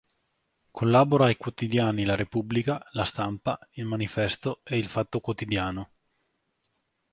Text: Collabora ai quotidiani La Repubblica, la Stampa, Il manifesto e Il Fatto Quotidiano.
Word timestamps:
Collabora 0.77 1.25
ai 1.25 1.37
quotidiani 1.37 2.05
La 2.05 2.15
Repubblica, 2.15 2.83
la 2.93 3.03
Stampa, 3.03 3.59
Il 3.73 3.85
manifesto 3.85 4.61
e 4.63 4.79
Il 4.79 4.87
Fatto 4.87 5.19
Quotidiano. 5.19 5.91